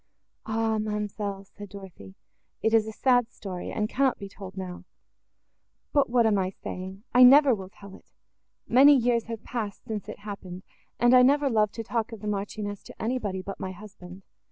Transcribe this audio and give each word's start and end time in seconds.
"Ah, 0.47 0.79
ma'amselle!" 0.79 1.43
said 1.45 1.69
Dorothée, 1.69 2.15
"it 2.63 2.73
is 2.73 2.87
a 2.87 2.91
sad 2.91 3.29
story, 3.29 3.69
and 3.71 3.87
cannot 3.87 4.17
be 4.17 4.27
told 4.27 4.57
now: 4.57 4.83
but 5.93 6.09
what 6.09 6.25
am 6.25 6.39
I 6.39 6.49
saying? 6.49 7.03
I 7.13 7.21
never 7.21 7.53
will 7.53 7.69
tell 7.69 7.93
it. 7.93 8.11
Many 8.67 8.95
years 8.97 9.25
have 9.25 9.43
passed, 9.43 9.83
since 9.85 10.09
it 10.09 10.17
happened; 10.21 10.63
and 10.99 11.13
I 11.13 11.21
never 11.21 11.51
loved 11.51 11.75
to 11.75 11.83
talk 11.83 12.11
of 12.11 12.21
the 12.21 12.27
Marchioness 12.27 12.81
to 12.85 12.99
anybody, 12.99 13.43
but 13.43 13.59
my 13.59 13.73
husband. 13.73 14.23